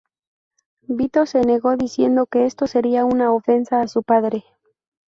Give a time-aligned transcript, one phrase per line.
[0.87, 4.43] Vito se negó, diciendo que esto sería una ofensa a su padre.